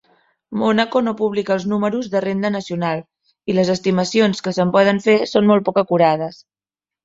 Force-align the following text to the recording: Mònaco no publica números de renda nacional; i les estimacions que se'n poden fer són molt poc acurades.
Mònaco 0.61 1.01
no 1.07 1.11
publica 1.19 1.57
números 1.73 2.07
de 2.15 2.23
renda 2.25 2.51
nacional; 2.57 3.05
i 3.55 3.59
les 3.61 3.73
estimacions 3.77 4.45
que 4.49 4.57
se'n 4.59 4.75
poden 4.81 5.07
fer 5.09 5.19
són 5.37 5.51
molt 5.55 5.71
poc 5.73 5.83
acurades. 5.87 6.45